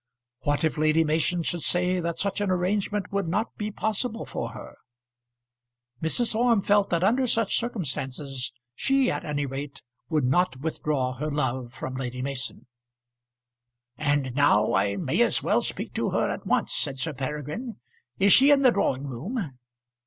[0.39, 4.49] What if Lady Mason should say that such an arrangement would not be possible for
[4.49, 4.73] her.
[6.01, 6.33] Mrs.
[6.33, 11.71] Orme felt that under such circumstances she at any rate would not withdraw her love
[11.75, 12.65] from Lady Mason.
[13.95, 17.75] "And now I may as well speak to her at once," said Sir Peregrine.
[18.17, 19.51] "Is she in the drawing room?"